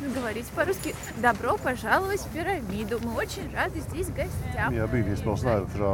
[0.00, 0.94] можно говорить по-русски.
[1.22, 2.98] Добро пожаловать в пирамиду.
[3.02, 4.72] Мы очень рады здесь гостям.
[4.72, 5.92] Mye av bygningsmassen er jo fra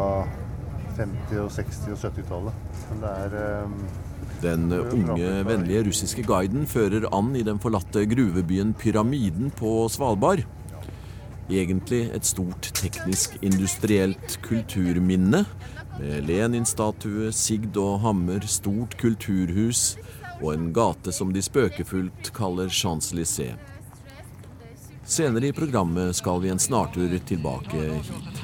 [0.96, 2.52] 50-, og 60- og 70-tallet.
[2.90, 3.68] Men det er eh,
[4.42, 10.42] Den unge, vennlige russiske guiden fører an i den forlatte gruvebyen Pyramiden på Svalbard.
[11.50, 15.44] Egentlig et stort teknisk-industrielt kulturminne.
[15.98, 19.96] Med Lenin-statue, sigd og hammer, stort kulturhus
[20.42, 23.54] og en gate som de spøkefullt kaller Champs-Élysées.
[25.07, 28.41] Senere i programmet skal vi en snartur tilbake hit.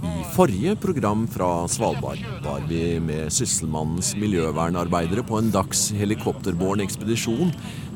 [0.00, 7.52] I forrige program fra Svalbard var vi med Sysselmannens miljøvernarbeidere på en dags helikopterbåren ekspedisjon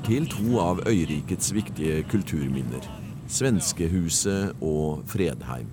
[0.06, 2.86] til to av øyrikets viktige kulturminner.
[3.26, 5.66] Svenskehuset og Fredheim.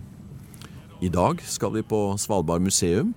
[1.05, 3.13] I dag skal vi på Svalbard museum.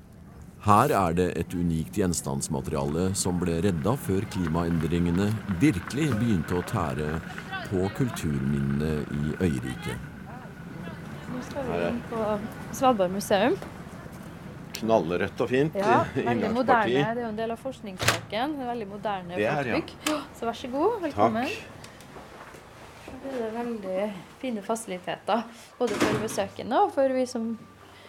[0.65, 5.27] Her er det et unikt gjenstandsmateriale som ble redda før klimaendringene
[5.61, 7.09] virkelig begynte å tære
[7.69, 10.11] på kulturminnene i øyriket.
[11.35, 12.27] Nå skal vi inn på
[12.73, 13.57] Svalbard museum.
[14.75, 15.77] Knallrødt og fint.
[15.79, 16.91] Ja, veldig moderne.
[16.91, 18.57] Det er jo en del av forskningssaken.
[18.69, 19.81] Veldig moderne er, ja.
[20.35, 21.49] Så vær så god, velkommen.
[23.25, 24.09] Det er veldig
[24.43, 25.47] fine fasiliteter.
[25.79, 27.55] Både for besøkende og for vi som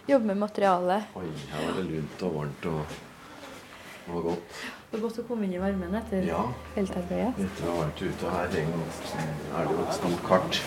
[0.10, 1.12] jobber med materialet.
[1.18, 2.98] Oi, her var det lunt og varmt og,
[4.12, 4.56] og godt.
[4.92, 6.44] Det var godt å komme inn i varmen etter Ja.
[6.76, 7.34] feltarbeidet.
[7.46, 10.62] Etter å ha vært ute her er det jo et stort kart.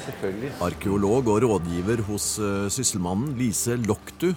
[0.00, 0.50] Selvfølgelig.
[0.64, 4.30] Arkeolog og rådgiver hos uh, Sysselmannen Lise Loktu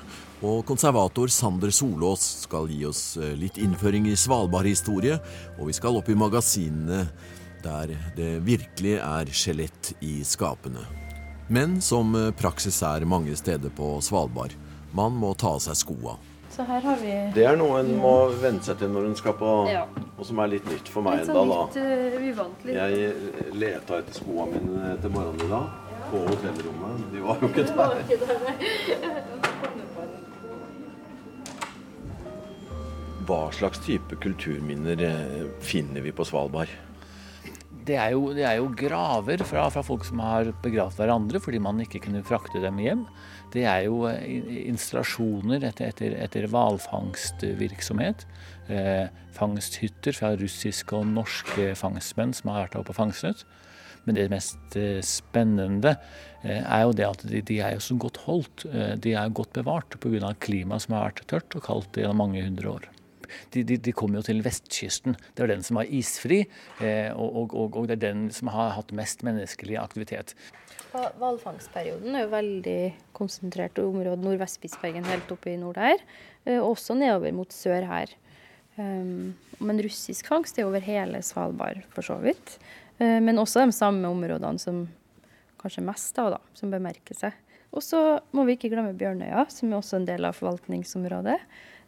[0.44, 5.16] og konservator Sander Solås skal gi oss eh, litt innføring i Svalbard-historie,
[5.56, 7.06] og vi skal opp i magasinene
[7.64, 10.84] der det virkelig er skjelett i skapene.
[11.48, 14.52] Men som eh, praksis er mange steder på Svalbard,
[14.92, 16.18] man må ta av seg skoa.
[16.54, 19.34] Så her har vi Det er noe en må venne seg til når en skal
[19.40, 19.88] på Ja.
[20.14, 21.62] Og som er litt nytt for meg ennå, sånn da.
[21.66, 22.60] litt uh, uvant.
[22.68, 22.76] Litt.
[22.78, 22.92] Jeg
[23.58, 25.68] leta etter skoene mine til morgenen i dag
[26.12, 27.08] på hotellrommet.
[27.12, 27.76] De var jo ikke der.
[27.82, 28.38] var ikke der.
[33.24, 36.72] Hva slags type kulturminner eh, finner vi på Svalbard?
[37.84, 41.60] Det er jo, det er jo graver fra, fra folk som har begravd hverandre fordi
[41.64, 43.04] man ikke kunne frakte dem hjem.
[43.54, 48.26] Det er jo eh, installasjoner etter, etter, etter hvalfangstvirksomhet.
[48.72, 53.44] Eh, fangsthytter fra russiske og norske fangstmenn som har vært oppe og fangstet.
[54.08, 55.98] Men det mest eh, spennende
[56.44, 58.68] eh, er jo det at de, de er jo så godt holdt.
[59.04, 60.34] De er godt bevart pga.
[60.40, 62.93] klimaet som har vært tørt og kaldt gjennom mange hundre år.
[63.54, 65.16] De, de, de kommer jo til vestkysten.
[65.36, 66.42] Det er den som er isfri,
[66.82, 70.34] eh, og, og, og, det er den som har hatt mest menneskelig aktivitet.
[70.94, 72.80] Hva- Hvalfangstperioden er jo veldig
[73.18, 75.98] konsentrert i området Nordvest-Spitsbergen helt oppe i nord her.
[76.46, 78.14] eh, Og også nedover mot sør her.
[78.76, 82.58] Um, men russisk fangst er over hele Svalbard, for så vidt.
[83.00, 84.88] Eh, Men også de samme områdene som
[85.62, 87.34] kanskje mest da, da som bemerker seg.
[87.74, 88.00] Og så
[88.36, 91.40] må vi ikke glemme Bjørnøya, som er også en del av forvaltningsområdet.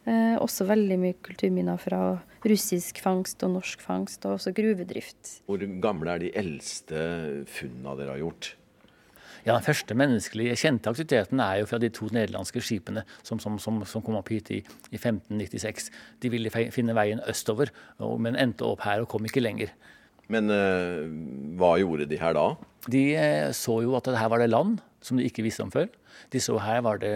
[0.05, 1.99] Eh, også veldig mye kulturminner fra
[2.45, 5.39] russisk fangst og norsk fangst, og også gruvedrift.
[5.49, 7.01] Hvor gamle er de eldste
[7.49, 8.51] funnene dere har gjort?
[9.45, 13.59] Ja, Den første menneskelige kjente aktiviteten er jo fra de to nederlandske skipene som, som,
[13.61, 15.91] som, som kom opp hit i, i 1596.
[16.21, 17.69] De ville finne veien østover,
[17.99, 19.73] og, men endte opp her og kom ikke lenger.
[20.33, 21.05] Men eh,
[21.61, 22.47] hva gjorde de her da?
[22.89, 25.87] De eh, så jo at her var det land som de ikke visste om før.
[26.33, 27.13] De så her var det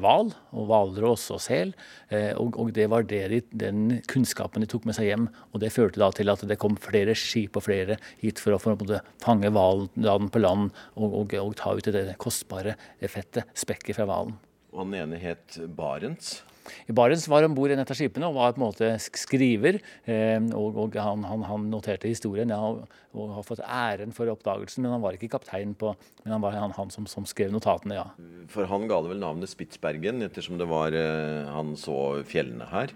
[0.00, 1.74] hval og hvalross og sel.
[2.08, 5.28] eh, Og, og det var det de, den kunnskapen de tok med seg hjem.
[5.52, 8.60] Og det førte da til at det kom flere skip og flere hit for å
[8.62, 13.98] for å fange hvalen på land og, og, og ta ut det kostbare fettet, spekket
[13.98, 14.36] fra hvalen.
[14.72, 16.42] Og han ene het Barents.
[16.88, 19.78] I Barents var om bord i et av skipene og var på en måte skriver.
[20.08, 22.82] Eh, og og han, han, han noterte historien ja, og,
[23.16, 24.84] og har fått æren for oppdagelsen.
[24.84, 25.94] Men han var ikke kaptein på
[26.24, 28.06] Men han var han, han som, som skrev notatene, ja.
[28.52, 32.94] For han ga det vel navnet Spitsbergen, ettersom det var eh, Han så fjellene her.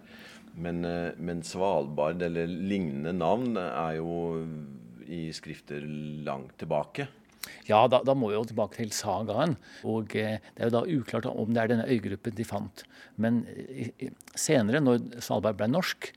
[0.53, 4.45] Men, eh, men Svalbard, eller lignende navn, er jo
[5.13, 5.85] i skrifter
[6.25, 7.09] langt tilbake.
[7.67, 9.57] Ja, da, da må vi jo tilbake til sagaen.
[9.89, 12.85] Og eh, det er jo da uklart om det er denne øygruppen de fant.
[13.23, 16.13] Men eh, senere, når Svalbard ble norsk,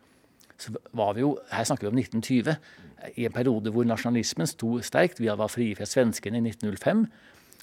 [0.62, 2.56] så var vi jo Her snakker vi om 1920.
[3.20, 5.22] I en periode hvor nasjonalismen sto sterkt.
[5.22, 7.06] Vi var frie fra svenskene i 1905.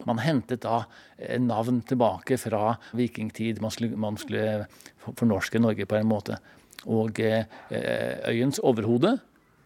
[0.09, 0.85] Man hentet da
[1.17, 3.61] eh, navn tilbake fra vikingtid.
[3.63, 4.67] Man skulle, man skulle
[5.07, 6.39] fornorske Norge på en måte.
[6.91, 9.17] Og eh, eh, øyens overhode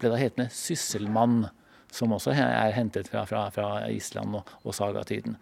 [0.01, 1.47] ble da hetende Sysselmann
[1.93, 5.37] som også er hentet fra, fra, fra Island og, og sagatiden.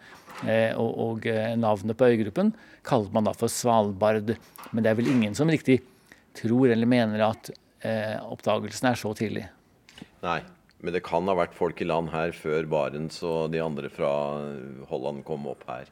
[0.45, 2.53] Eh, og og eh, navnet på øygruppen
[2.87, 4.35] kalte man da for Svalbard.
[4.73, 5.81] Men det er vel ingen som riktig
[6.35, 7.51] tror eller mener at
[7.85, 9.47] eh, oppdagelsen er så tidlig.
[10.25, 10.43] Nei,
[10.85, 14.11] Men det kan ha vært folk i land her før Barents og de andre fra
[14.91, 15.89] Holland kom opp her.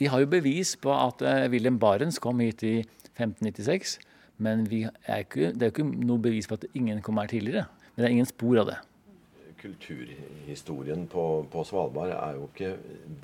[0.00, 2.80] Vi har jo bevis på at eh, Wilhelm Barents kom hit i
[3.14, 3.98] 1596.
[4.42, 7.68] Men er ikke, det er jo ikke noe bevis på at ingen kom her tidligere.
[7.94, 8.80] Men det er ingen spor av det.
[9.64, 12.74] Kulturhistorien på, på Svalbard er jo ikke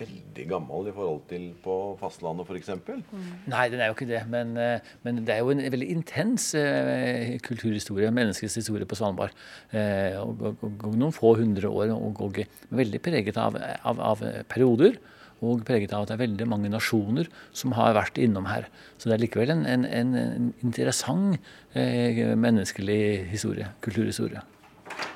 [0.01, 2.71] veldig gammel i forhold til på fastlandet f.eks.
[2.81, 3.29] Mm.
[3.53, 4.23] Nei, den er jo ikke det.
[4.33, 9.37] Men, eh, men, det er jo en veldig intens eh, kulturhistorie, menneskets historie på Svalbard.
[9.77, 12.43] Eh, og, og, og, noen få hundre år, og, og
[12.81, 14.97] veldig preget av, av, av perioder
[15.41, 18.69] og preget av at det er veldig mange nasjoner som har vært innom her.
[19.01, 21.37] Så det er likevel en, en, en interessant
[21.73, 23.03] eh, menneskelig
[23.33, 24.45] historie, kulturhistorie.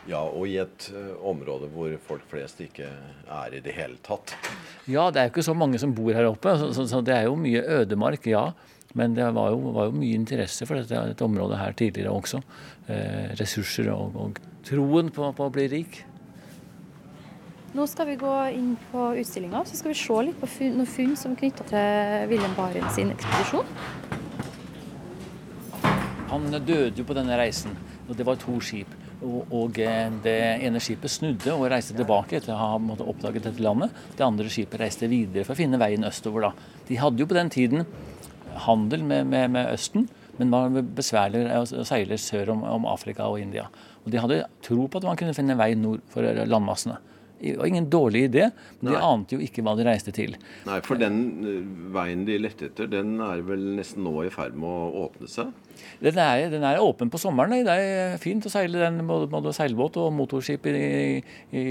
[0.04, 2.90] Ja, og i et uh, område hvor folk flest ikke
[3.24, 4.34] er i det hele tatt.
[4.84, 7.14] Ja, det er jo ikke så mange som bor her oppe, så, så, så det
[7.16, 8.50] er jo mye ødemark, ja.
[8.94, 12.38] Men det var jo, var jo mye interesse for dette, dette, området her tidligere også.
[12.86, 15.98] Eh, ressurser og, og troen på, på, å bli rik.
[17.74, 20.90] Nå skal vi gå inn på utstillinga så skal vi se litt på funn, noen
[20.92, 23.66] funn som er knytta til Wilhelm Barents sin ekspedisjon.
[26.30, 27.74] Han døde jo på denne reisen,
[28.06, 28.94] og det var to skip.
[29.22, 33.94] Og, eh, det ene skipet snudde og reiste tilbake etter å ha oppdaget dette landet.
[34.16, 36.48] Det andre skipet reiste videre for å finne veien østover.
[36.48, 36.52] da.
[36.88, 37.86] De hadde jo på den tiden
[38.66, 40.08] handel med, med, med Østen,
[40.38, 43.68] men var besværligere å seile sør om, om Afrika og India.
[44.04, 46.98] Og De hadde tro på at man kunne finne vei nord for landmassene.
[47.44, 48.48] Det var ingen dårlig idé,
[48.80, 50.32] men de ante jo ikke hva de reiste til.
[50.64, 51.60] Nei, for den eh,
[51.94, 55.52] veien de lette etter, den er vel nesten nå i ferd med å åpne seg?
[56.00, 57.54] Den er, den er åpen på sommeren.
[57.66, 61.64] Det er fint å seile den både, seilbåt og motorskip i, i, i,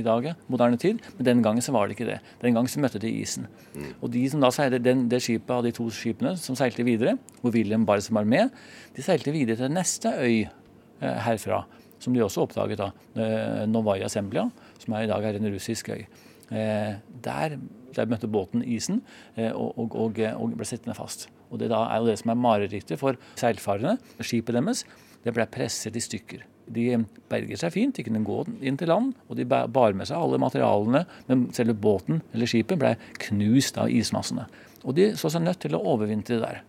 [0.00, 1.02] i, dag, moderne tid.
[1.18, 2.20] Men den gangen så var det ikke det.
[2.42, 3.48] Den gangen så møtte de isen.
[3.74, 3.90] Mm.
[4.00, 7.18] Og de som da seilte den, det skipet av de to skipene som seilte videre,
[7.42, 8.56] hvor William bare var med,
[8.96, 11.64] de seilte videre til neste øy eh, herfra
[12.00, 12.90] som de også oppdaget, da,
[13.20, 14.46] eh, Novaya Semblia,
[14.82, 16.04] som er i dag er en russisk øy.
[16.50, 17.58] Eh, der,
[17.94, 19.04] der møtte båten isen
[19.36, 21.28] eh, og, og, og, og, ble sittende fast.
[21.50, 23.98] Og Det da er jo det som er marerittet for seilfarerne.
[24.22, 24.84] Skipet deres
[25.20, 26.46] det ble presset i stykker.
[26.70, 26.84] De
[27.28, 30.38] berget seg fint, de kunne gå inn til land, og de bar med seg alle
[30.40, 32.94] materialene, men selve båten eller skipet ble
[33.26, 34.46] knust av ismassene.
[34.86, 36.62] Og de så seg nødt til å overvintre der.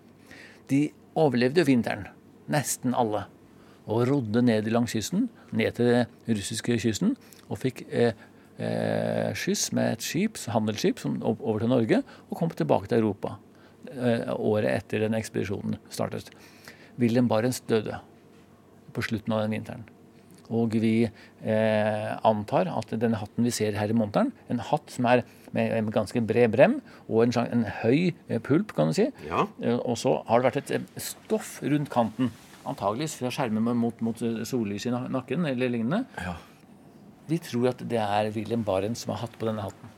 [0.67, 0.87] De
[1.19, 2.09] overlevde jo vinteren,
[2.51, 3.27] nesten alle
[3.87, 7.15] og rodde ned langs kysten, ned til den russiske kysten,
[7.49, 8.13] og fikk eh,
[8.61, 13.35] eh, skyss med et skip, handelsskip som, over til Norge, og kom tilbake til Europa
[13.91, 16.31] eh, året etter den ekspedisjonen startet.
[17.01, 17.99] Wilhelm Barents døde
[18.93, 19.87] på slutten av den vinteren.
[20.51, 25.07] Og vi eh, antar at denne hatten vi ser her i monteren, en hatt som
[25.07, 25.23] er
[25.55, 29.45] med en ganske bred brem og en, en høy eh, pulp, kan du si, ja.
[29.63, 32.31] Eh, og så har det vært et stoff rundt kanten
[32.67, 34.17] Antageligvis for å skjerme meg mot, mot
[34.47, 36.03] sollys i nakken eller lignende.
[36.21, 36.35] Ja.
[37.29, 39.97] De tror at det er William Barents som har hatt på denne hatten.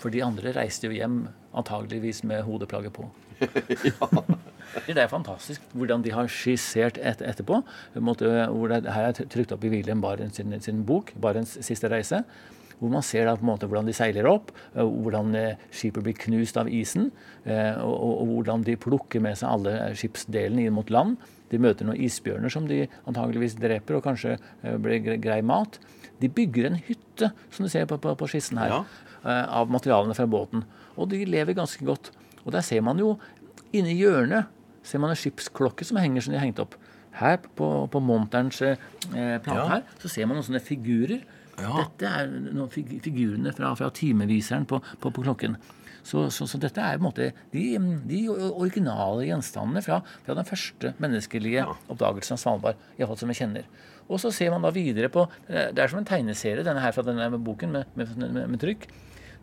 [0.00, 1.24] For de andre reiste jo hjem
[1.56, 3.08] antageligvis med hodeplagget på.
[4.86, 7.60] Det er fantastisk hvordan de har skissert et, etterpå.
[8.02, 11.90] Måte, hvor det, her er trykt opp i William Barents sin, sin bok, 'Barents siste
[11.92, 12.24] reise'.
[12.80, 16.16] Hvor man ser da på en måte hvordan de seiler opp, hvordan eh, skipet blir
[16.26, 17.10] knust av isen,
[17.44, 21.16] eh, og, og, og hvordan de plukker med seg alle skipsdelene inn mot land.
[21.52, 25.78] De møter noen isbjørner som de antageligvis dreper, og kanskje eh, blir grei mat.
[26.22, 28.82] De bygger en hytte, som du ser på, på, på skissen her, ja.
[29.24, 30.66] Eh, av materialene fra båten.
[31.00, 32.10] Og de lever ganske godt.
[32.44, 33.14] Og der ser man jo
[33.74, 34.50] inni hjørnet
[34.84, 36.76] ser man en skipsklokke som henger som de har hengt opp.
[37.14, 38.76] Her på, på monterens eh,
[39.14, 39.66] plate ja.
[39.70, 41.22] her, så ser man noen sånne figurer.
[41.60, 41.84] Ja.
[41.84, 45.56] Dette er noen figurene fra, fra timeviseren på, på, på klokken.
[46.04, 47.62] Så, så, så, dette er på en måte de,
[48.04, 51.76] de originale gjenstandene fra, fra, den første menneskelige ja.
[51.88, 52.82] oppdagelsen av Svalbard.
[52.98, 53.70] Iallfall som vi kjenner.
[54.04, 57.06] Og så ser man da videre på Det er som en tegneserie denne her fra
[57.06, 58.84] denne boken med, med, med, med trykk.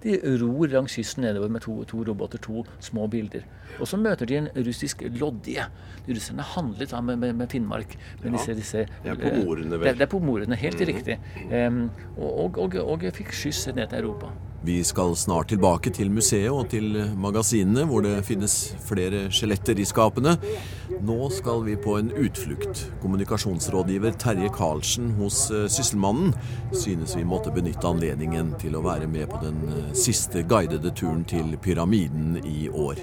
[0.03, 3.45] De ror langs kysten nedover med to, to, roboter, to små bilder.
[3.79, 5.65] Og så møter de en russisk loddie.
[6.07, 7.97] De russerne handlet da med, med, med Finnmark.
[8.23, 9.87] Med ja, disse, disse, det er på morene, vel?
[9.87, 10.87] Det, det er på morene, helt mm.
[10.89, 11.19] riktig.
[11.51, 11.83] Um,
[12.17, 14.33] og, og, og, og fikk skyss ned til Europa.
[14.63, 18.53] Vi skal snart tilbake til museet og til magasinene, hvor det finnes
[18.85, 20.35] flere skjeletter i skapene.
[21.01, 22.83] Nå skal vi på en utflukt.
[23.01, 26.35] Kommunikasjonsrådgiver Terje Karlsen hos eh, Sysselmannen
[26.77, 31.25] synes vi måtte benytte anledningen til å være med på den eh, siste guidede turen
[31.25, 33.01] til pyramiden i år.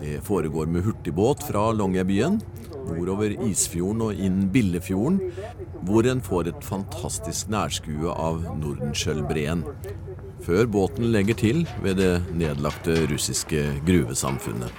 [0.00, 2.40] Det foregår med hurtigbåt fra Longyearbyen,
[2.88, 5.20] nordover Isfjorden og inn Billefjorden,
[5.84, 9.66] hvor en får et fantastisk nærskue av Nordenskjøldbreen
[10.42, 14.72] før båten legger til ved det nedlagte russiske gruvesamfunnet.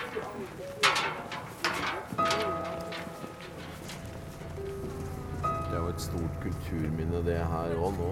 [5.43, 8.11] Det er jo et stort kulturminne, det her òg nå?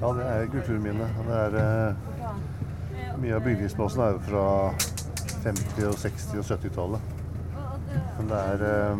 [0.00, 1.08] Ja, det er kulturminne.
[1.28, 1.94] Det er, eh,
[3.20, 4.46] mye av bygningsmassen er jo fra
[5.44, 7.00] 50-, og 60- og 70-tallet.
[8.18, 8.96] Men det er eh,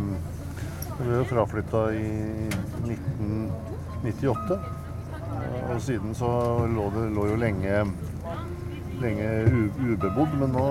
[0.97, 2.49] Det ble jo fraflytta i
[2.89, 4.76] 1998.
[5.77, 6.29] Og siden så
[6.73, 7.81] lå det lå jo lenge,
[9.03, 9.27] lenge
[9.77, 10.69] ubebodd, men nå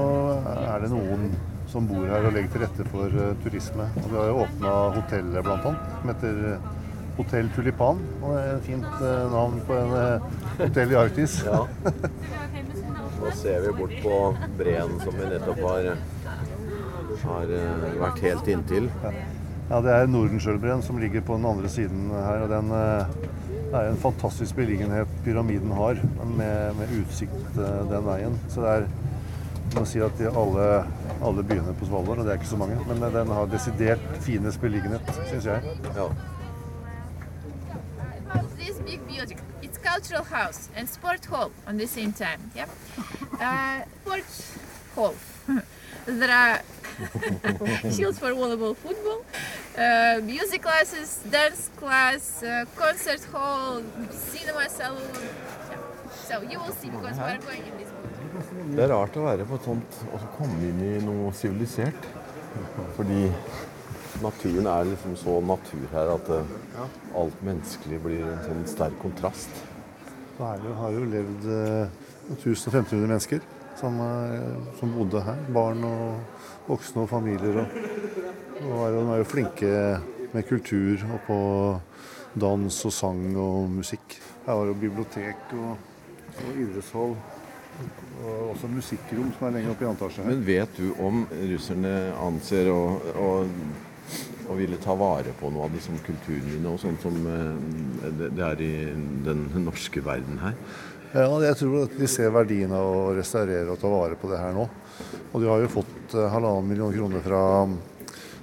[0.49, 1.27] er det noen
[1.69, 3.85] som bor her og legger til rette for uh, turisme.
[4.01, 5.59] Og vi har jo åpna hotellet bl.a.
[5.99, 6.65] som heter eh,
[7.19, 8.01] Hotell Tulipan.
[8.23, 11.37] Og det er et fint uh, navn på en uh, hotell i Arktis.
[11.45, 11.61] Ja.
[13.21, 14.19] Nå ser vi bort på
[14.57, 15.91] breen som vi nettopp har,
[17.29, 17.57] har
[18.01, 18.89] vært helt inntil.
[19.69, 22.45] Ja, Det er Nordensjølbreen som ligger på den andre siden her.
[22.45, 22.73] og den,
[23.65, 25.99] Det er en fantastisk beliggenhet pyramiden har,
[26.37, 28.39] med, med utsikt eh, den veien.
[28.53, 28.87] Så det er
[29.75, 30.65] må si at de alle,
[31.25, 34.61] alle byene på Svalbard, og det er ikke så mange, men den har desidert finest
[34.61, 35.75] beliggenhet, syns jeg.
[35.97, 36.07] Ja.
[38.59, 42.51] This big building, it's cultural house and sport hall on the same time.
[42.55, 42.69] Yeah.
[43.35, 44.55] Uh, sport
[44.95, 45.13] hall.
[46.05, 46.59] there are
[47.91, 49.25] fields for volleyball, football,
[49.77, 55.01] uh, music classes, dance class, uh, concert hall, cinema salon.
[55.13, 55.77] Yeah.
[56.27, 58.75] So you will see because we are going in this building.
[58.75, 62.07] Det er rart å være på et sånt og så komme inn i noe sivilisert.
[62.95, 63.27] Fordi
[64.23, 66.85] naturen er liksom så natur her at uh,
[67.21, 69.63] alt menneskelig blir en sånn sterk kontrast.
[70.39, 72.01] Her har jo levd uh,
[72.35, 73.43] 1500 mennesker
[73.79, 74.45] som, er,
[74.79, 75.39] som bodde her.
[75.55, 77.61] Barn og voksne og familier.
[77.63, 77.79] Og,
[78.71, 79.71] og er de er jo flinke
[80.33, 81.39] med kultur og på
[82.35, 84.19] dans og sang og musikk.
[84.45, 85.75] Her var jo bibliotek og,
[86.35, 87.17] og idrettshall.
[88.25, 90.23] Og også musikkrom som er lenger oppe i antasje.
[90.23, 91.91] Men vet du om russerne
[92.23, 92.81] anser å,
[93.19, 93.31] å,
[94.47, 98.45] å ville ta vare på noe av disse kulturminnene og sånn som eh, det det
[98.47, 98.73] er i
[99.27, 100.55] den norske verden her?
[101.15, 104.35] Ja, jeg tror at de ser verdien av å restaurere og ta vare på det
[104.35, 104.65] her nå.
[105.31, 107.77] Og de har jo fått eh, halvannen million kroner fra mm,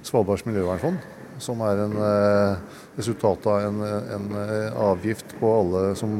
[0.01, 0.97] Svalbards miljøvernfond,
[1.37, 3.77] som er en eh, resultat av en,
[4.17, 6.17] en eh, avgift på alle som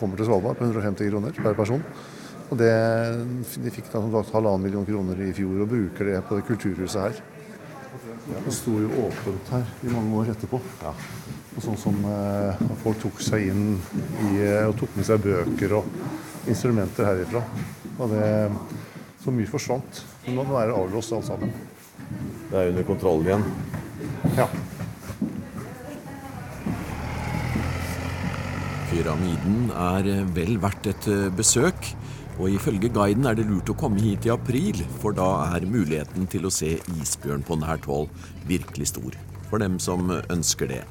[0.00, 1.86] kommer til Svalbard, på 150 kroner per person.
[2.48, 2.74] Og det,
[3.54, 6.48] De fikk da som sagt halvannen million kroner i fjor og bruker det på det
[6.50, 7.22] kulturhuset her.
[8.34, 10.58] Det sto jo åpent her i mange år etterpå.
[10.58, 15.76] Og sånn som eh, folk tok seg inn i, eh, og tok med seg bøker
[15.78, 17.44] og instrumenter herifra.
[17.94, 18.26] Og det,
[19.22, 20.02] så mye forsvant.
[20.26, 21.52] Men nå er det avlåst alt sammen.
[22.50, 23.44] Det er under kontroll igjen.
[24.38, 24.48] Ja.
[28.90, 31.94] Pyramiden er eh, vel verdt et eh, besøk,
[32.34, 36.26] og ifølge guiden er det lurt å komme hit i april, for da er muligheten
[36.30, 38.10] til å se isbjørn på nært hold
[38.50, 39.18] virkelig stor,
[39.50, 40.82] for dem som ønsker det.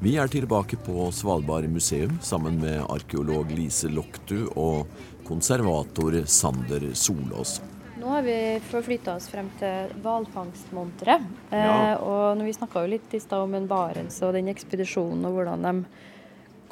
[0.00, 4.86] Vi er tilbake på Svalbard museum sammen med arkeolog Lise Loktu og
[5.28, 7.58] konservator Sander Solås.
[8.00, 11.26] Nå har vi forflytta oss frem til hvalfangstmonteret.
[11.52, 11.66] Ja.
[11.66, 15.36] Eh, og vi snakka jo litt i stad om en Barents og den ekspedisjonen og
[15.36, 15.74] hvordan de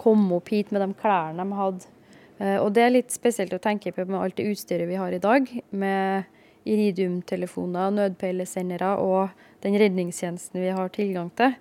[0.00, 1.92] kom opp hit med de klærne de hadde.
[2.40, 5.12] Eh, og det er litt spesielt å tenke på med alt det utstyret vi har
[5.12, 5.52] i dag.
[5.76, 6.32] Med
[6.64, 11.60] iridiumtelefoner, nødpeilesendere og den redningstjenesten vi har tilgang til.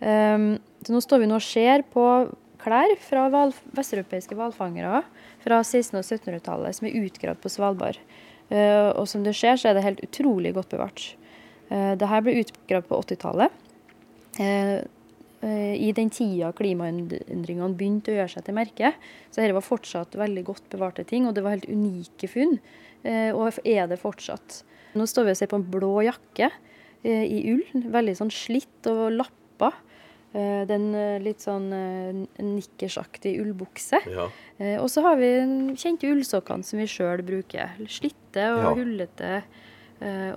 [0.00, 2.04] Um, så nå står vi nå og ser på
[2.62, 5.02] klær fra hval, vesteuropeiske hvalfangere
[5.42, 7.98] fra 1600- og 1700-tallet som er utgravd på Svalbard.
[8.52, 11.04] Uh, og som du ser, så er det helt utrolig godt bevart.
[11.70, 13.60] Uh, det her ble utgravd på 80-tallet.
[14.38, 14.80] Uh,
[15.44, 18.92] eh, I den tida klimaendringene begynte å gjøre seg til merke.
[19.30, 22.58] Så dette var fortsatt veldig godt bevarte ting, og det var helt unike funn.
[23.02, 24.62] og er det fortsatt.
[24.94, 26.52] Nå står vi og ser på en blå jakke
[27.02, 27.64] i ull.
[27.90, 29.72] Veldig sånn slitt og lappa.
[30.32, 33.98] Eh, den eh, litt sånn eh, nikkersaktig ullbukse.
[34.08, 34.28] Ja.
[34.80, 35.28] Og så har vi
[35.76, 37.74] kjente ullsokkene som vi sjøl bruker.
[37.90, 38.74] Slitte og Ja.
[38.78, 39.32] hullete.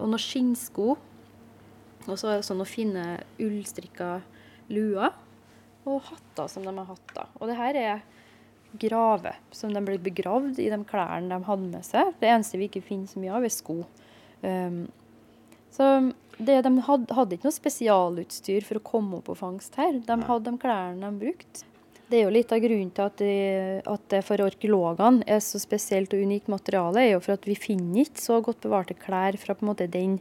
[0.02, 0.96] Og noen skinnsko.
[2.06, 3.06] Og så er det sånne fine
[3.42, 4.22] ullstrikka
[4.70, 5.14] luer.
[5.86, 7.28] Og hatter som de har hatt da.
[7.40, 8.04] Og det her er
[8.78, 12.14] grave som de ble begravd i de klærne de hadde med seg.
[12.20, 13.86] Det eneste vi ikke finner så mye av, er sko.
[14.44, 14.88] Um,
[15.72, 20.02] så det, de hadde, hadde ikke noe spesialutstyr for å komme opp på fangst her.
[20.04, 21.68] De hadde de klærne de brukte.
[22.06, 23.36] Det er jo litt av grunnen til at det,
[23.90, 27.56] at det for arkeologene er så spesielt og unikt materiale, er jo for at vi
[27.58, 30.20] finner ikke så godt bevarte klær fra på en måte den,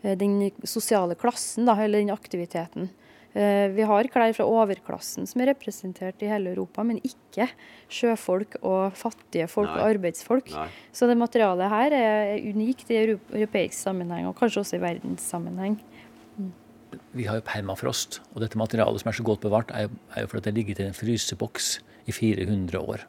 [0.00, 2.88] eh, den sosiale klassen, da, eller den aktiviteten.
[3.36, 7.50] Eh, Vi har klær fra overklassen som er representert i hele Europa, men ikke
[7.92, 9.76] sjøfolk og fattige folk Nei.
[9.76, 10.48] og arbeidsfolk.
[10.54, 10.68] Nei.
[10.90, 15.78] Så det materialet her er unikt i europeisk sammenheng, og kanskje også i verdenssammenheng.
[17.12, 18.20] vi har jo permafrost.
[18.34, 20.56] Og dette materialet som er så godt bevart, er jo, er jo fordi det har
[20.56, 23.04] ligget i en fryseboks i 400 år.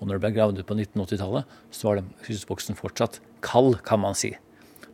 [0.00, 4.00] Og når det ble gravd ut på 1980-tallet, så var den fryseboksen fortsatt kald, kan
[4.00, 4.34] man si.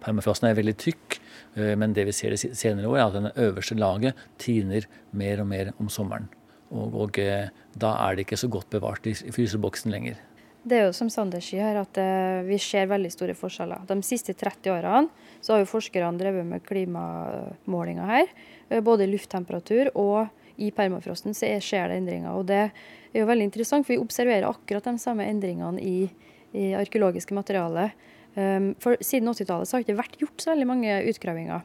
[0.05, 1.19] Permafrosten er veldig tykk,
[1.57, 5.41] eh, men det vi ser de senere år, er at det øverste laget tiner mer
[5.41, 6.29] og mer om sommeren.
[6.75, 10.21] Og, og eh, da er det ikke så godt bevart i fryseboksen lenger.
[10.65, 13.85] Det er jo som Sander sier at eh, vi ser veldig store forskjeller.
[13.89, 18.33] De siste 30 årene så har jo forskerne drevet med klimamålinger her.
[18.85, 22.33] Både i lufttemperatur og i permafrosten så skjer det endringer.
[22.33, 26.09] Og det er jo veldig interessant, for vi observerer akkurat de samme endringene i,
[26.57, 27.91] i arkeologiske materiale.
[28.35, 31.63] Um, for siden 80-tallet så har det ikke vært gjort så veldig mange utgravinger.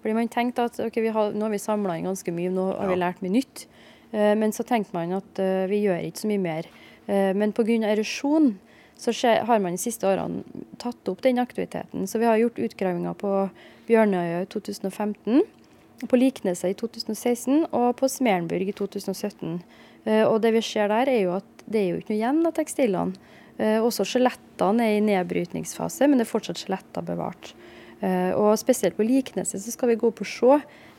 [0.00, 2.88] Fordi man tenkte at okay, har, nå har vi samla inn ganske mye, nå har
[2.92, 3.66] vi lært mye nytt.
[4.12, 6.70] Uh, men så tenkte man at uh, vi gjør ikke så mye mer.
[7.10, 7.78] Eh, men pga.
[7.90, 8.58] erosjon
[8.96, 9.12] så
[9.46, 10.42] har man de siste årene
[10.78, 12.06] tatt opp den aktiviteten.
[12.06, 13.48] Så vi har gjort utgravinger på
[13.88, 15.40] Bjørnøya i 2015,
[16.08, 19.62] på Likneset i 2016 og på Smerenburg i 2017.
[20.04, 22.46] Eh, og det vi ser der, er jo at det er jo ikke noe igjen
[22.46, 23.32] av tekstilene.
[23.60, 27.54] Eh, også skjelettene er i nedbrytningsfase, men det er fortsatt skjeletter bevart.
[28.00, 30.54] Og spesielt på Likneset så skal vi gå opp og se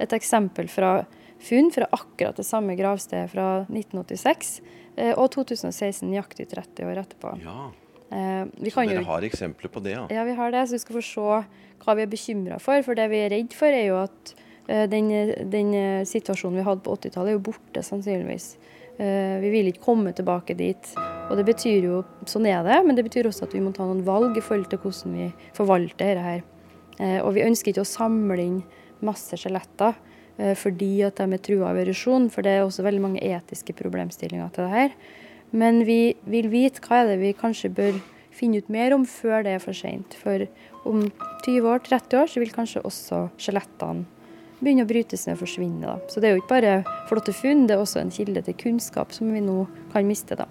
[0.06, 1.00] et eksempel fra
[1.41, 4.62] funn fra akkurat det samme gravstedet fra 1986.
[4.96, 7.34] Eh, og 2016, nøyaktig 30 år etterpå.
[7.46, 7.72] Ja.
[8.12, 9.96] Eh, så dere jo, har eksempler på det?
[9.96, 10.06] Ja.
[10.12, 10.68] ja, vi har det.
[10.68, 11.41] Så vi skal få se
[11.82, 12.84] hva vi er bekymra for.
[12.86, 14.36] For det vi er redd for, er jo at
[14.68, 15.12] eh, den,
[15.53, 15.74] den
[16.08, 18.53] situasjonen vi hadde på 80-tallet, er jo borte, sannsynligvis.
[18.98, 20.92] Vi vil ikke komme tilbake dit.
[21.32, 23.88] Og det betyr jo, Sånn er det, men det betyr også at vi må ta
[23.88, 26.26] noen valg i forhold til hvordan vi forvalter dette.
[27.00, 27.22] her.
[27.24, 28.60] Og vi ønsker ikke å samle inn
[29.02, 29.96] masse skjeletter.
[30.42, 32.30] Eh, fordi at de er trua av erosjon.
[32.32, 34.96] For det er også veldig mange etiske problemstillinger til det her.
[35.52, 38.00] Men vi vil vite hva er det vi kanskje bør
[38.32, 40.16] finne ut mer om før det er for seint.
[40.16, 40.48] For
[40.88, 41.10] om
[41.44, 44.08] 20 år, 30 år så vil kanskje også skjelettene
[44.62, 45.86] begynne å brytes ned og forsvinne.
[45.86, 46.12] Da.
[46.12, 46.76] Så det er jo ikke bare
[47.10, 50.38] flotte funn, det er også en kilde til kunnskap som vi nå kan miste.
[50.38, 50.48] da.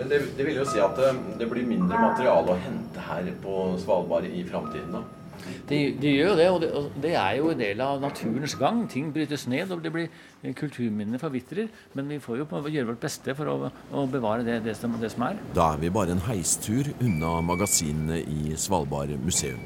[0.00, 1.12] Men det, det, vil jo si at det,
[1.42, 5.19] det, blir mindre materiale å hente her på Svalbard i framtiden, da?
[5.68, 8.84] Det, de gjør det, og det, og det, er jo en del av naturens gang.
[8.90, 11.70] Ting brytes ned, og det blir kulturminnene forvitrer.
[11.94, 15.12] Men vi får jo gjøre vårt beste for å, å bevare det, det, som, det
[15.14, 15.42] som er.
[15.56, 19.60] Da er vi bare en heistur unna magasinene i Svalbard museum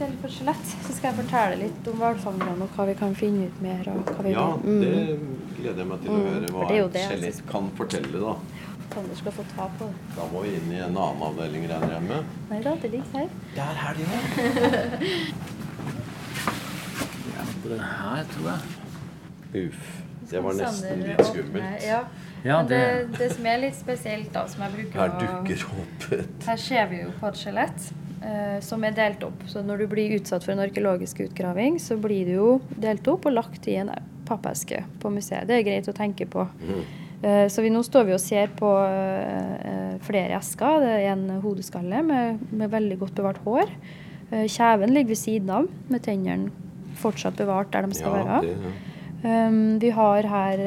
[0.00, 3.48] selv for skjelett, så skal jeg fortelle litt om hvalfangerne og hva vi kan finne
[3.50, 3.90] ut mer.
[4.30, 4.80] ja, mm.
[4.80, 4.94] det
[5.58, 6.28] gleder jeg meg til å mm.
[6.28, 8.34] høre hva et skjelett kan fortelle, da.
[8.90, 9.94] Sander skal få ta på det.
[10.16, 12.20] Da må vi inn i en annen avdeling, regner jeg med?
[12.50, 13.28] Nei da, det ligger her.
[13.54, 13.94] Der er her,
[17.30, 18.60] ja, på den her, tror jeg.
[19.62, 19.86] Uff.
[20.30, 21.86] Det var nesten litt skummelt.
[21.86, 22.02] Ja.
[22.42, 22.76] Ja, det...
[22.78, 26.62] Det, det, som er litt spesielt, da, som jeg bruker Her dukker opp et Her
[26.62, 27.90] ser vi jo på et skjelett
[28.24, 29.42] eh, som er delt opp.
[29.50, 32.48] Så når du blir utsatt for en arkeologisk utgraving, så blir du jo
[32.80, 33.92] delt opp og lagt i en
[34.28, 35.46] pappeske på museet.
[35.50, 36.46] Det er greit å tenke på.
[36.62, 36.82] Mm.
[37.22, 40.80] Eh, så vi, nå står vi og ser på eh, flere esker.
[40.84, 43.72] Det er en hodeskalle med, med veldig godt bevart hår.
[44.30, 46.50] Eh, kjeven ligger ved siden av, med tennene
[47.00, 48.38] fortsatt bevart der de skal ja, være.
[48.44, 48.54] Det,
[49.24, 49.48] ja.
[49.80, 50.58] vi har her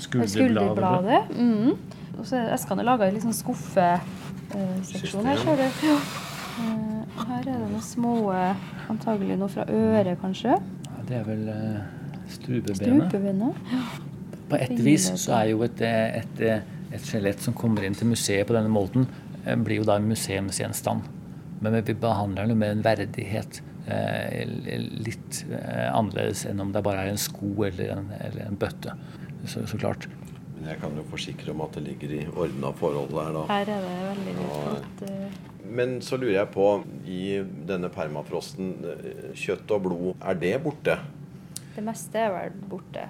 [0.00, 1.22] skulderbladet.
[1.36, 1.70] Mm.
[2.20, 5.66] Og så er eskene laga i liksom skuffeseksjon her, ser du.
[5.88, 5.96] Ja.
[7.20, 8.14] Her er det noen små
[8.90, 10.56] Antagelig noe fra øret, kanskje.
[10.88, 11.44] Ja, det er vel
[12.32, 12.80] strupebenet.
[12.80, 13.68] strupebenet.
[13.70, 14.09] Ja.
[14.50, 16.44] På et vis så er jo et, et,
[16.90, 19.06] et skjelett som kommer inn til museet på denne måten,
[19.44, 21.06] eh, blir jo da en museumsgjenstand.
[21.60, 27.04] Men vi behandler det med en verdighet eh, litt eh, annerledes enn om det bare
[27.04, 28.96] er en sko eller en, eller en bøtte.
[29.44, 30.08] Så, så, klart.
[30.56, 33.46] Men jeg kan jo forsikre om at det ligger i ordna forhold der, da.
[33.52, 35.06] Her er det veldig godt.
[35.70, 36.66] Men så lurer jeg på,
[37.06, 37.22] i
[37.68, 38.74] denne permafrosten,
[39.38, 40.98] kjøtt og blod, er det borte?
[41.76, 43.06] Det meste er vel borte.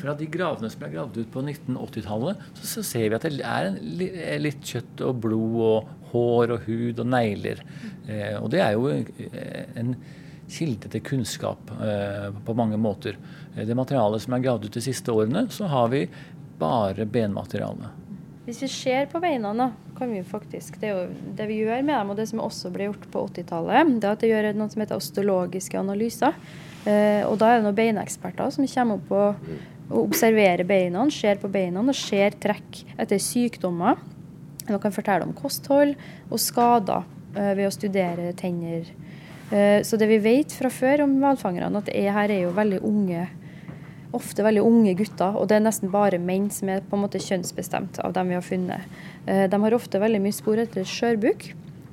[0.00, 3.44] Fra de gravene som ble gravd ut på 1980-tallet, så, så, ser vi at det
[3.46, 3.78] er en,
[4.42, 7.62] litt kjøtt og blod og hår og hud og negler.
[8.06, 9.94] Eh, og det er jo eh, en
[10.50, 13.18] kilde til kunnskap eh, på mange måter.
[13.54, 16.04] Eh, det materialet som er gravd ut de siste årene, så har vi
[16.60, 17.94] bare benmateriale.
[18.46, 21.94] Hvis vi ser på beina, kan vi faktisk, det er jo det vi gjør med
[21.94, 24.72] dem, og det som også ble gjort på 80-tallet, det er at det gjør noe
[24.72, 26.34] som heter osteologiske analyser.
[26.88, 29.50] Eh, og da er det noen beineksperter som kommer opp og,
[29.90, 34.00] og observerer beina, ser på beina og ser trekk etter sykdommer.
[34.64, 35.96] De kan fortelle om kosthold
[36.30, 38.88] og skader eh, ved å studere tenner.
[39.50, 42.56] Eh, så det vi vet fra før om hvalfangerne, at det er, her er jo
[42.56, 43.28] veldig unge
[44.10, 47.20] ofte veldig unge gutter, og det er nesten bare menn som er på en måte
[47.22, 48.96] kjønnsbestemt av dem vi har funnet.
[49.22, 51.44] De har ofte veldig mye spor etter skjørbuk.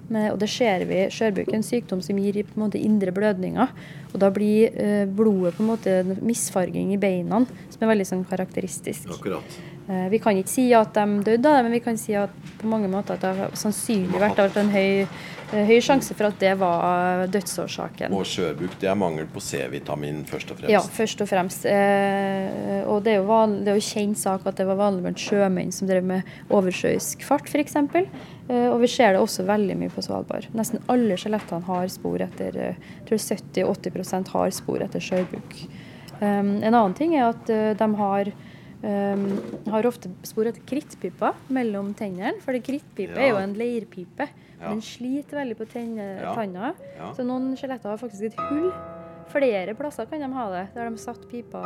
[0.08, 1.02] Og det ser vi.
[1.12, 3.74] Skjørbuk er en sykdom som gir på en måte indre blødninger.
[4.18, 8.08] Og da blir eh, blodet på en måte en misfarging i beina, som er veldig
[8.10, 9.12] sånn karakteristisk.
[9.14, 9.58] Akkurat.
[9.86, 12.90] Eh, vi kan ikke si at de døde men vi kan si at på mange
[12.90, 15.06] måter at det har sannsynlig vært en høy,
[15.52, 18.16] høy sjanse for at det var dødsårsaken.
[18.16, 20.74] Og skjørbuk, det er mangel på C-vitamin først og fremst?
[20.74, 21.68] Ja, først og fremst.
[21.70, 25.06] Eh, og det er, jo vanlig, det er jo kjent sak at det var vanlig
[25.06, 27.78] blant sjømenn som drev med oversjøisk fart, f.eks.
[28.48, 30.50] Eh, og vi ser det også veldig mye på Svalbard.
[30.58, 33.24] Nesten alle skjelettene har spor etter eh, jeg tror
[33.76, 35.62] 70-80% har spor etter skjørbuk.
[36.18, 38.30] Um, en annen ting er at uh, de har,
[38.84, 39.26] um,
[39.72, 42.38] har ofte spor etter krittpiper mellom tennene.
[42.44, 43.28] For krittpipe ja.
[43.28, 44.30] er jo en leirpipe.
[44.58, 44.72] Ja.
[44.72, 46.34] Den sliter veldig på tenne, ja.
[46.38, 46.74] tanna.
[46.98, 47.12] Ja.
[47.18, 48.72] Så noen skjeletter har faktisk et hull.
[49.32, 51.64] Flere plasser kan de ha det, der de satt pipa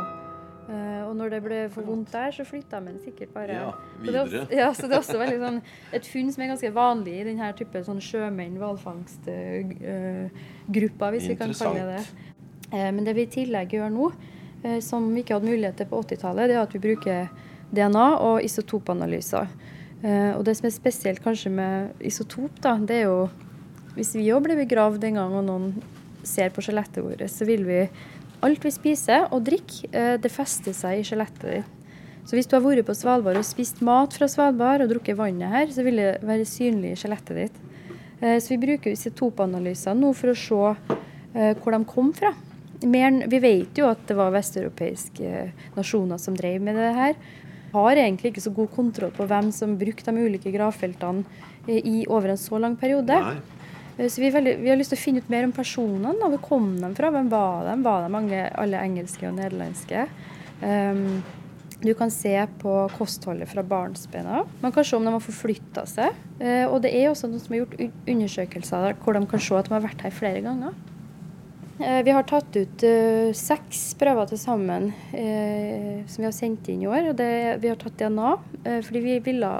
[0.62, 3.70] Uh, og når det ble for vondt der, så flytta de den sikkert bare ja,
[3.98, 4.28] videre.
[4.28, 5.58] Så det, ja, så det er også veldig sånn,
[5.98, 11.36] et funn som er ganske vanlig i denne type sånn sjømenn, hvalfangstgruppa, uh, hvis vi
[11.40, 12.04] kan kalle det det.
[12.68, 14.06] Uh, men det vi i tillegg gjør nå,
[14.84, 17.30] som vi ikke hadde mulighet til på 80-tallet, det er at vi bruker
[17.74, 19.48] DNA og isotopanalyser.
[20.36, 23.30] og det som er spesielt kanskje med isotop, da, det er jo
[23.92, 25.66] Hvis vi òg blir begravd en gang og noen
[26.24, 27.82] ser på skjelettet vårt, så vil vi
[28.42, 31.78] Alt vi spiser og drikker, eh, det fester seg i skjelettet ditt.
[32.26, 35.50] Så hvis du har vært på Svalbard og spist mat fra Svalbard og drukket vannet
[35.50, 37.60] her, så vil det være synlig i skjelettet ditt.
[38.20, 40.60] Eh, så vi bruker isotopanalyser nå for å se
[41.38, 42.32] eh, hvor de kom fra.
[42.88, 47.16] Mer, vi vet jo at det var vesteuropeiske nasjoner som drev med det her.
[47.72, 51.24] Har egentlig ikke så god kontroll på hvem som brukte de ulike gravfeltene
[51.68, 53.16] i over en så lang periode.
[53.16, 53.62] Nei.
[53.98, 56.30] Eh, så vi, veldig, vi, har lyst til å finne ut mer om personene.
[56.34, 57.12] Hvor kom de fra?
[57.14, 57.76] Hvem var de?
[57.84, 60.06] Var de mange, alle engelske og nederlandske?
[60.62, 61.22] Um,
[61.82, 64.44] du kan se på kostholdet fra barnsbena.
[64.62, 66.18] Man kan se om de har forflytta seg.
[66.38, 69.70] Uh, og det er også noen som har gjort undersøkelser hvor de kan se at
[69.70, 70.76] de har vært her flere ganger.
[71.82, 76.82] Uh, vi har tatt ut uh, seks prøver til sammen som vi har sendt inn
[76.84, 77.12] i år.
[77.12, 78.32] og det, Vi har tatt DNA
[78.86, 79.50] fordi vi ville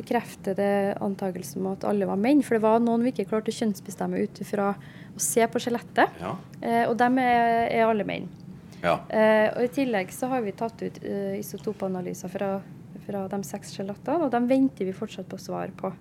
[0.00, 2.42] bekrefte det antakelsen om at alle var menn.
[2.46, 6.20] For det var noen vi ikke klarte å kjønnsbestemme ut fra å se på skjelettet.
[6.22, 6.34] Ja.
[6.60, 8.28] Eh, og dem er, er alle menn.
[8.80, 8.96] Ja.
[9.12, 12.54] Eh, og I tillegg så har vi tatt ut uh, isotopanalyser fra,
[13.04, 15.92] fra de seks skjelettene, og dem venter vi fortsatt på svar på.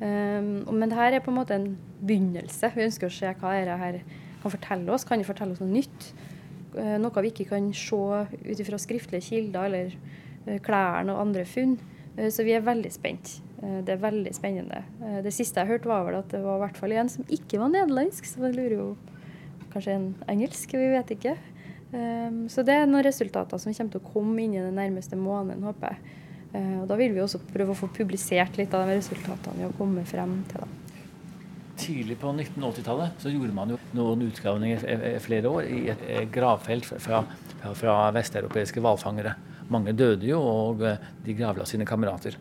[0.00, 1.68] Um, men det her er på en måte en
[2.02, 2.72] begynnelse.
[2.74, 4.00] Vi ønsker å se hva dette her
[4.44, 5.06] kan fortelle oss.
[5.08, 6.12] Kan det fortelle oss noe nytt?
[6.74, 9.96] Uh, noe vi ikke kan se ut ifra skriftlige kilder eller
[10.46, 11.78] uh, klærne og andre funn.
[12.18, 13.38] Uh, så vi er veldig spent.
[13.64, 14.82] Eh, det er veldig spennende.
[15.02, 17.26] Eh, det siste jeg hørte, var vel at det var i hvert fall en som
[17.32, 18.28] ikke var nederlandsk.
[18.28, 18.88] Så jeg lurer jo
[19.72, 21.36] kanskje en engelsk, vi vet ikke.
[21.94, 25.18] Ehm, så det er noen resultater som kommer til å komme inn i den nærmeste
[25.18, 26.20] måneden, håper jeg.
[26.54, 29.68] Eh, og da vil vi også prøve å få publisert litt av de resultatene vi
[29.68, 30.66] har kommet frem til.
[30.66, 30.83] da.
[31.84, 37.20] Tidlig på 1980-tallet så gjorde man jo noen utgravninger flere år i et gravfelt fra,
[37.76, 39.34] fra vesteuropeiske hvalfangere.
[39.72, 40.84] Mange døde jo, og
[41.24, 42.36] de gravla sine kamerater.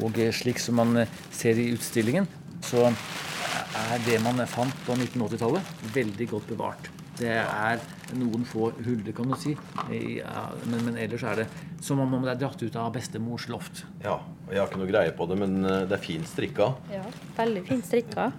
[0.00, 2.28] Og slik som man eh, ser i utstillingen,
[2.64, 6.88] så er det man fant på 1980-tallet, veldig godt bevart.
[7.18, 7.80] Det er
[8.16, 9.52] noen få huller, kan du si,
[9.84, 11.46] men, men, ellers er det
[11.84, 13.84] som om det er dratt ut av bestemors loft.
[14.04, 16.72] Ja, og Jeg har ikke noe greie på det, men eh, det er fint strikka.
[16.92, 17.04] Ja,
[17.36, 18.30] veldig fint strikka.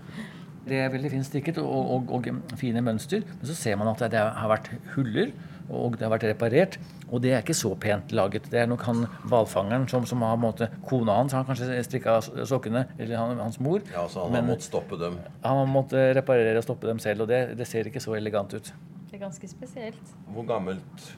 [0.64, 3.26] Det er veldig fint strikket og, og, og, fine mønster.
[3.40, 5.34] Men så ser man at det har vært huller
[5.72, 6.78] og det har vært reparert.
[7.14, 8.48] Og det er ikke så pent laget.
[8.52, 12.18] Det er nok han hvalfangeren som, som, har måte, Kona hans har kanskje strikka
[12.50, 13.84] sokkene, eller han, hans mor.
[13.94, 15.20] Ja, Så han har måttet stoppe dem?
[15.44, 17.26] Han har måttet reparere og stoppe dem selv.
[17.26, 18.74] Og det, det ser ikke så elegant ut.
[19.10, 20.16] Det er ganske spesielt.
[20.34, 21.14] Hvor gammelt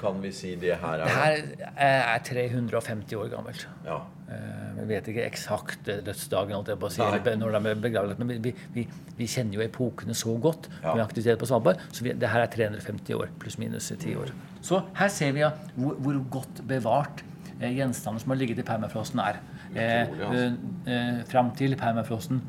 [0.00, 1.06] kan vi si det her er?
[1.06, 3.68] Det her er 350 år gammelt.
[3.86, 4.02] Ja.
[4.24, 7.04] Eh, vi vet ikke eksakt dødsdagen alt jeg på å si,
[7.40, 8.86] når de er begravet, men vi, vi,
[9.18, 10.94] vi, kjenner jo epokene så godt ja.
[10.94, 11.82] med aktivitet på Svalbard.
[11.92, 14.32] Så vi, det her er 350 år, pluss minus 10 år.
[14.64, 17.24] Så her ser vi ja, hvor, hvor, godt bevart
[17.60, 19.42] eh, gjenstander som har ligget i permafrosten, er.
[19.74, 20.46] Eh, altså.
[20.88, 22.40] eh, fram til permafrosten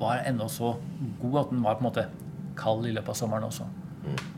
[0.00, 0.74] var ennå så
[1.20, 2.08] god at den var på en måte
[2.56, 3.68] kald i løpet av sommeren også.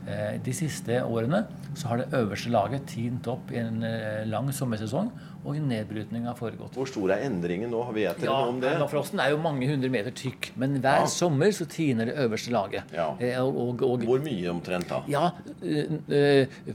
[0.03, 4.49] Eh, de siste årene så har det øverste laget tint opp i en eh, lang
[4.53, 5.11] sommersesong,
[5.43, 6.75] og nedbrytning har foregått.
[6.79, 7.81] Hvor stor er endringen nå?
[7.95, 8.71] Vet dere ja, noe om det?
[8.91, 11.09] Frosten er jo mange hundre meter tykk, men hver ja.
[11.11, 12.93] sommer så tiner det øverste laget.
[12.95, 13.09] Ja.
[13.19, 15.01] Eh, og, og, Hvor mye omtrent da?
[15.11, 15.25] Ja,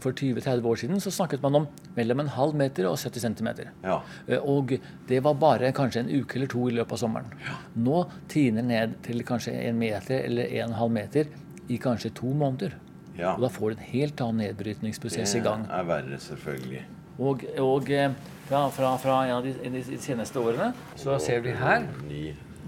[0.02, 3.50] For 20-30 år siden så snakket man om mellom en halv meter og 70 cm.
[3.84, 4.00] Ja.
[4.42, 4.76] Og
[5.08, 7.32] det var bare kanskje en uke eller to i løpet av sommeren.
[7.76, 11.28] Nå tiner ned til kanskje en meter eller en halv meter
[11.68, 12.76] i kanskje to måneder.
[13.18, 13.34] Ja.
[13.34, 15.66] Og da får du en helt annen nedbrytningsprosess i gang.
[15.66, 16.82] Det er verre, selvfølgelig.
[17.18, 18.12] Og, og eh,
[18.46, 21.88] fra, fra, fra ja, de, de, seneste årene så ser vi her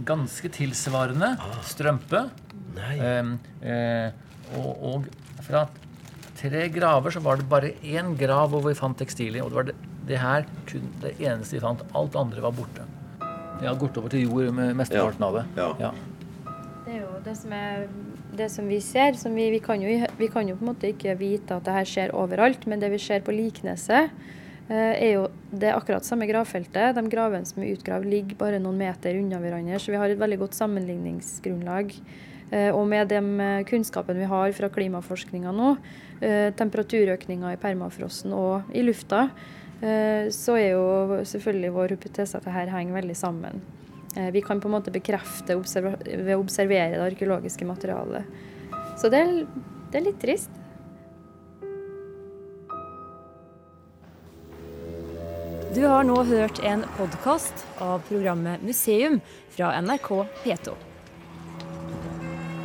[0.06, 1.36] ganske tilsvarende
[1.68, 2.24] strømpe.
[2.80, 3.30] Eh,
[3.62, 5.06] eh, og, og
[5.46, 5.68] fra
[6.40, 9.44] tre graver så var det bare én grav hvor vi fant tekstiler.
[9.44, 9.76] Og det var det,
[10.10, 11.84] det her kun det eneste vi fant.
[11.94, 12.86] Alt andre var borte.
[13.60, 15.46] Har gått over til jord med mesteparten av det.
[15.60, 15.92] Ja.
[16.86, 17.84] Det er jo det som, er,
[18.40, 19.16] det som vi ser.
[19.20, 21.76] Som vi, vi, kan jo, vi kan jo på en måte ikke vite at det
[21.76, 24.10] her skjer overalt, men det vi ser på Likneset,
[24.70, 26.96] eh, er jo det akkurat samme gravfeltet.
[26.96, 30.20] De gravene som er utgravd, ligger bare noen meter unna hverandre, så vi har et
[30.20, 31.94] veldig godt sammenligningsgrunnlag.
[32.50, 35.76] Eh, Og med den eh, kunnskapen vi har fra klimaforskninga nå,
[36.20, 39.28] eh, temperaturøkninga i permafrosten og i lufta,
[39.82, 43.62] eh, så er jo selvfølgelig vår hypotese at dette henger veldig sammen.
[44.16, 48.24] Eh, Vi kan på en måte bekrefte ved å observere det arkeologiske materialet.
[48.98, 49.46] Så det er,
[49.90, 50.50] det er litt trist.
[55.70, 59.20] Du har nå hørt en podkast av programmet Museum
[59.54, 60.08] fra NRK
[60.42, 60.74] P2.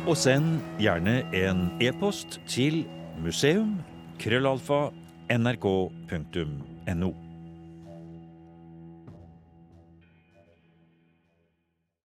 [0.06, 2.82] Og send gjerne en e-post til
[3.22, 3.76] museum
[4.22, 4.88] krøllalfa
[5.30, 7.25] nrk.no.